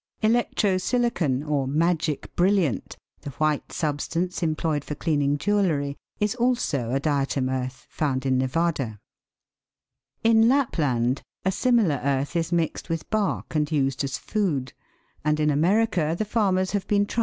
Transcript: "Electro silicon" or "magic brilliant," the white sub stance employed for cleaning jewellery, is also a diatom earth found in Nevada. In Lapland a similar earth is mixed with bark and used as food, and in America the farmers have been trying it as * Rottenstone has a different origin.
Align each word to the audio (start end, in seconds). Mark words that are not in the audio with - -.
"Electro 0.23 0.79
silicon" 0.79 1.43
or 1.43 1.67
"magic 1.67 2.35
brilliant," 2.35 2.97
the 3.21 3.29
white 3.37 3.71
sub 3.71 4.01
stance 4.01 4.41
employed 4.41 4.83
for 4.83 4.95
cleaning 4.95 5.37
jewellery, 5.37 5.95
is 6.19 6.33
also 6.33 6.89
a 6.89 6.99
diatom 6.99 7.51
earth 7.51 7.85
found 7.87 8.25
in 8.25 8.35
Nevada. 8.35 8.99
In 10.23 10.49
Lapland 10.49 11.21
a 11.45 11.51
similar 11.51 12.01
earth 12.03 12.35
is 12.35 12.51
mixed 12.51 12.89
with 12.89 13.11
bark 13.11 13.53
and 13.53 13.71
used 13.71 14.03
as 14.03 14.17
food, 14.17 14.73
and 15.23 15.39
in 15.39 15.51
America 15.51 16.15
the 16.17 16.25
farmers 16.25 16.71
have 16.71 16.87
been 16.87 17.05
trying 17.05 17.05
it 17.05 17.05
as 17.05 17.05
* 17.05 17.05
Rottenstone 17.05 17.05
has 17.05 17.05
a 17.05 17.05
different 17.05 17.11
origin. 17.11 17.17